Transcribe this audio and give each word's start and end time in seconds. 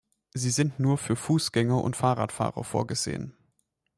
Sie 0.33 0.49
sind 0.49 0.79
nur 0.79 0.97
für 0.97 1.15
Fußgänger 1.15 1.77
und 1.83 1.95
Fahrradfahrer 1.95 2.63
vorgesehen. 2.63 3.37